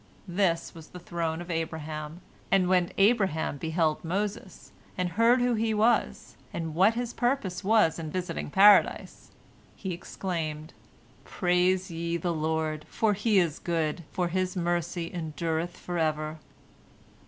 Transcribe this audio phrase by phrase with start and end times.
[0.27, 5.75] This was the throne of Abraham, and when Abraham beheld Moses, and heard who he
[5.75, 9.29] was, and what his purpose was in visiting Paradise,
[9.75, 10.73] he exclaimed,
[11.23, 16.39] "Praise ye the Lord, for He is good, for His mercy endureth forever."